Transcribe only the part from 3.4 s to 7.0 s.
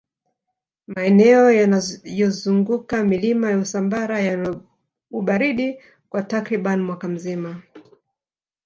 ya usambara yana ubaridi kwa takribani